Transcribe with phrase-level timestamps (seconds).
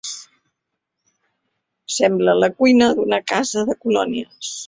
[1.97, 4.53] Sembla la cuina d'una casa de colònies.